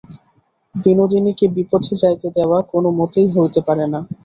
[0.75, 3.99] বিনোদিনীকে বিপথে যাইতে দেওয়া কোনোমতেই হইতে পারে না।